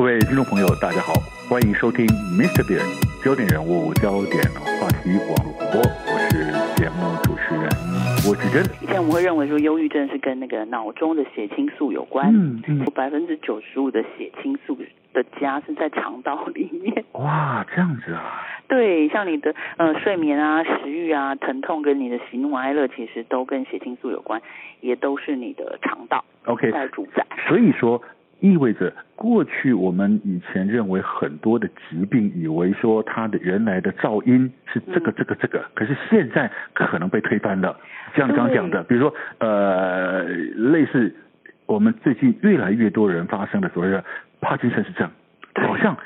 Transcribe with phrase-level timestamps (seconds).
[0.00, 1.12] 各位听众朋友，大家好，
[1.46, 2.64] 欢迎收听 Mr.
[2.64, 2.80] Bean
[3.22, 4.40] 焦点人物、焦点
[4.80, 7.68] 话题网络广播，我是节目主持人
[8.24, 8.64] 郭志珍。
[8.80, 14.74] 以前我们会认为说，忧郁症是跟那个脑中的血清素有关，嗯嗯，有百分之九十五的血清素
[15.12, 17.04] 的家是在肠道里面。
[17.12, 18.40] 哇，这样子啊？
[18.68, 24.40] 对，像你的呃睡眠啊、食欲啊、疼痛跟你的喜怒哀乐，其实都跟血清素有关，
[24.80, 27.26] 也都是你的肠道 OK 在主宰。
[27.46, 28.02] 所以说。
[28.40, 37.78] 意味着过去我们以前认为很多的疾病，以为说它的原来的噪音是这个这个这个，可是现在可能被推翻了。
[38.16, 41.14] 像刚讲的，比如说呃，类似
[41.66, 44.04] 我们最近越来越多人发生的所谓的
[44.40, 45.08] 帕金森氏症，
[45.54, 45.96] 好像。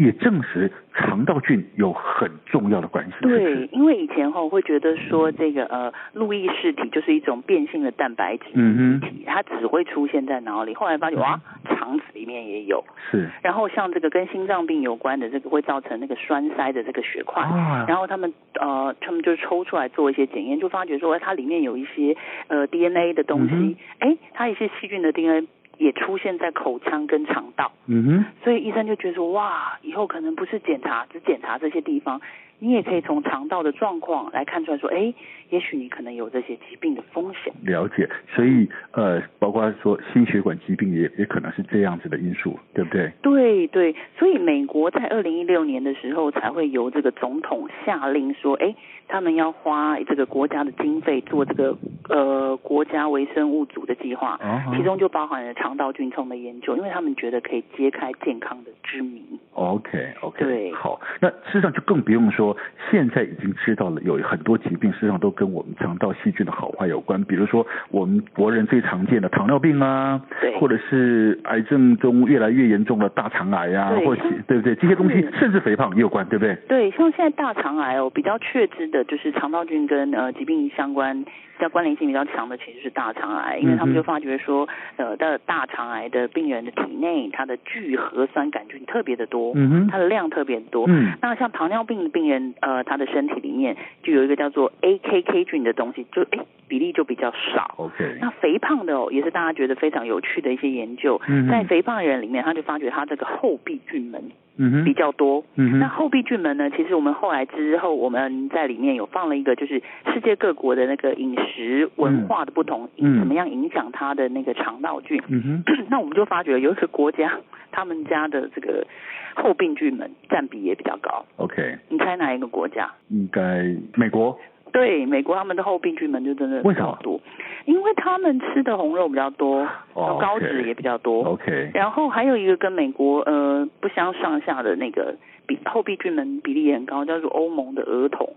[0.00, 3.12] 也证实肠道菌有很重要的关系。
[3.20, 10.74] 对，因为以前哈会觉得说这个呃路易氏体就是一种变性的蛋白质嗯体，它只会出现在脑里。
[10.74, 12.82] 后来发觉哇，肠子里面也有。
[13.10, 13.28] 是。
[13.42, 22.16] 然后像这个跟心脏病有关的这个会造成那个栓塞的这个血块，啊、然后他们呃他们就抽出来做一些检验，就发觉说它里面有一些
[22.48, 25.46] 呃 DNA 的东西，哎、嗯，它一些细菌的 DNA。
[25.80, 32.20] 也出现在口腔跟肠道，嗯哼，所以医生就觉得说，哇，以后可能不是检查，只检查这些地方。
[32.60, 35.12] 你也可以从肠道的状况来看出来说，哎，
[35.48, 37.52] 也许你可能有这些疾病的风险。
[37.64, 43.10] 了解，所以呃，包括说心血管疾病也也可能是这样子的因素，对不对？
[43.22, 48.74] 对对，所以美国在二零一六年的时候才会由这个总统下令说，哎，
[49.08, 51.76] 他们要花这个国家的经费做这个
[52.10, 59.22] 呃国家微生物组的计划，哦，其中就包含了肠道菌丛的研究，因为他们觉得可以揭开健康的之谜。
[59.52, 62.56] OK OK，对，好，那事实上就更不用说。
[62.90, 67.22] 现在已经知道了，有很多疾病事实际上都跟我们肠道细菌的好坏有关。
[67.24, 74.74] 比如说，我们国人最常见的糖尿病啊，对，或者是癌症中越来越严重的大肠癌啊，或者对不对？
[74.76, 76.54] 这些东西甚至肥胖也有关，对不对？
[76.68, 81.24] 对，像现在大肠癌哦，比较确知的就是肠道菌跟呃疾病相关。
[81.60, 84.66] 比较关联性比较强的其实是大肠癌，因为他们就发觉说，
[84.96, 90.84] 呃，的大肠癌的病人的体内，它的聚合酸杆菌特别的多，嗯哼，它的量特别多。
[90.88, 96.38] 嗯，那像糖尿病的病人，呃，他的身体里面就有一个叫做 AKK 菌的东西，就哎
[96.70, 97.74] 比例就比较少。
[97.76, 98.16] OK。
[98.20, 104.22] 那肥胖的哦，也是大家觉得非常有趣的一些研究，嗯，在肥胖的人里面，他就发觉他这个后壁菌门。
[104.62, 105.42] 嗯哼，比较多。
[105.54, 106.68] 嗯哼，那后壁菌门呢？
[106.76, 109.82] 其实我们后来之后，我们在里面有放了一个，就是
[110.12, 115.22] 世界各国的那个饮食文化的不同，嗯，怎么样影响它的那个肠道菌。
[115.28, 117.40] 嗯哼， 那我们就发觉有一个国家，
[117.72, 118.86] 他们家的这个
[119.34, 121.24] 后壁菌门占比也比较高。
[121.36, 122.92] OK，你猜哪一个国家？
[123.08, 123.64] 应该
[123.94, 124.38] 美国。
[124.72, 127.20] 对，美国他们的后壁菌门就真的比较多，
[127.64, 131.24] 因为他们吃的红肉比较多，哦、高脂也比较多。
[131.24, 135.14] OK，然后还有一个跟美国呃不相上下的那个
[135.46, 138.28] 比后壁菌门比例也很高，叫做欧盟的儿童。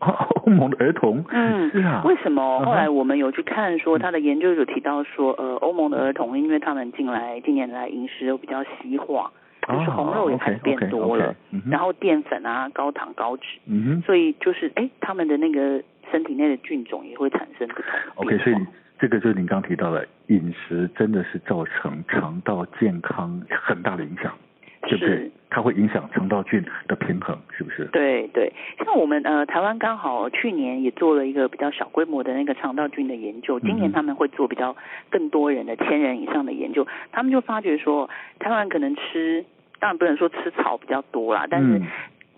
[0.46, 1.22] 欧盟的儿童？
[1.30, 2.02] 嗯，是啊。
[2.06, 2.60] 为什么？
[2.64, 9.30] 后来我们有去看说他的研究有提到说，呃，欧盟的儿童因为他们近来近年来饮食都比较西化。
[9.78, 11.34] 就是红肉也开始变多了，
[11.70, 17.92] 然后淀粉啊、高糖高脂，嗯，所以就是哎，他们的那个身体内的菌种也会产生不同。
[18.16, 18.56] OK，所以
[18.98, 24.32] 这个就是您刚提到的饮食真的是造成肠道健康很大的影响，
[24.82, 25.30] 对不对？
[25.52, 27.84] 它会影响肠道菌的平衡，是不是？
[27.86, 28.52] 对对，
[28.84, 34.76] 像我们呃台湾刚好去年也做了一个比较小规模的那个肠道菌的研究，今年他们会做比较
[35.10, 38.08] 更多人的千人以上的研究，他们就发觉说
[38.38, 39.44] 台湾可能吃。
[39.80, 41.86] 当然不能说吃草比较多啦，但是、嗯、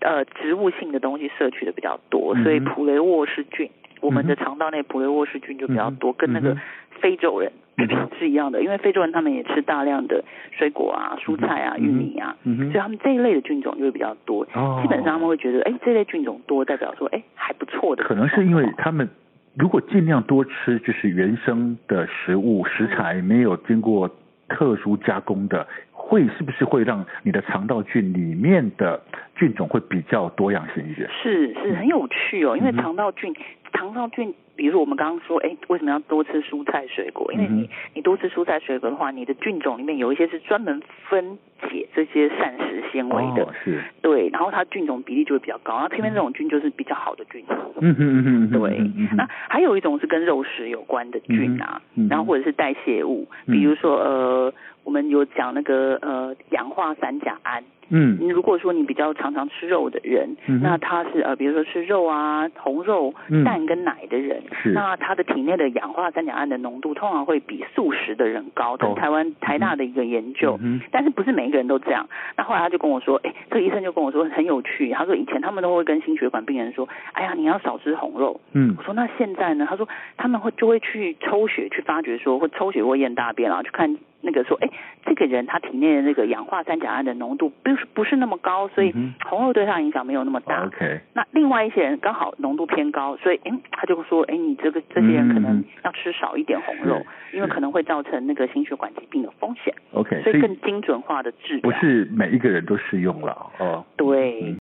[0.01, 6.57] 呃植物性的东西摄取的比较多，嗯、所以普雷沃氏菌、嗯，我们的肠道内普雷沃氏菌就比较多，嗯、跟那个
[7.01, 7.89] 非洲人、嗯、
[8.19, 10.25] 是一样的，因为非洲人他们也吃大量的
[10.57, 14.47] 水果啊、蔬菜啊、嗯、玉米啊、嗯，所以他们这一类的菌种就会比较多。
[14.55, 18.05] 哦、基本上他们会觉得，哎，这类菌种多，代表说，哎，还不错的。
[18.05, 19.09] 可能是因为他们
[19.57, 24.09] 如果尽量多吃就是原生的食物食材，没有经过
[24.49, 25.67] 特殊加工的。
[26.13, 29.01] 会是不是会让你的肠道菌里面的
[29.35, 31.09] 菌种会比较多样性一些？
[31.23, 33.35] 是是很有趣哦，因为肠道菌，
[33.73, 37.33] 肠道菌，比如说我们刚刚说，哎，为什么要多吃蔬菜水果？
[37.33, 41.37] 因为你你多吃蔬菜水果的话，你的菌种里面有一些是专门分
[41.69, 47.45] 解这些膳食纤维的，哦、是，对，然后它菌种比例就会比较高，然后偏偏这种菌就是比较好的菌。
[47.81, 48.79] 嗯嗯嗯嗯，对。
[49.17, 54.55] 那还有一种是跟肉食有关的菌啊，嗯、然后或者是代谢物，比如说呃。
[54.85, 68.77] 我们有讲那个呃氧化三甲胺，嗯，如果说你比较常常吃肉的人，嗯、那他是呃比如说吃肉啊红肉、蛋跟奶的人，嗯、那他的体内的氧化三甲胺的浓度通常会比素食的人高。
[68.77, 72.09] 这是台湾台大的一个研究，嗯、但是不是每一个人都这样。
[72.37, 78.41] 那后来他就跟我说，哎，这个医生就跟我说很有趣，他说以前他们都会跟心血管病人说，哎呀，你要少吃红肉。
[78.53, 79.67] 嗯，我说那现在呢？
[79.69, 83.97] 他说他们会就会去抽血去发掘说，会抽血或验大便啊，去看。
[84.23, 84.69] 那个说，哎，
[85.05, 88.95] 这个人他体内的那个氧化三甲胺的浓度不是不是那么高，所以
[89.29, 90.65] 红肉对他影响没有那么大。
[90.67, 91.01] OK。
[91.13, 99.75] 那另外一些人刚好浓度偏高，所以哎，他就说，哎，你这个这些人可能要吃少一点红肉，因为可能会造成那个心血管疾病的风险。
[99.93, 100.23] OK。
[100.23, 101.63] 所以更精准化的治疗。
[101.63, 103.85] 不是每一个人都适用了哦。
[103.97, 104.57] 对。